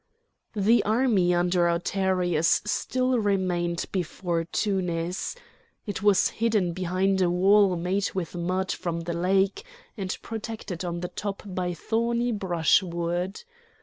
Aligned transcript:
The 0.55 0.81
army 0.83 1.31
under 1.31 1.67
Autaritus 1.69 2.63
still 2.65 3.19
remained 3.19 3.85
before 3.91 4.45
Tunis. 4.45 5.35
It 5.85 6.01
was 6.01 6.29
hidden 6.29 6.73
behind 6.73 7.21
a 7.21 7.29
wall 7.29 7.75
made 7.75 8.09
with 8.15 8.33
mud 8.33 8.71
from 8.71 9.01
the 9.01 9.13
lake, 9.13 9.63
and 9.95 10.17
protected 10.23 10.83
on 10.83 11.01
the 11.01 11.09
top 11.09 11.43
by 11.45 11.75
thorny 11.75 12.31
brushwood. 12.31 13.43